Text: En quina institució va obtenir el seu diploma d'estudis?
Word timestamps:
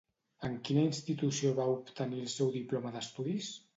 En 0.47 0.55
quina 0.69 0.85
institució 0.91 1.51
va 1.59 1.67
obtenir 1.73 2.23
el 2.25 2.33
seu 2.37 2.51
diploma 2.57 2.95
d'estudis? 2.97 3.53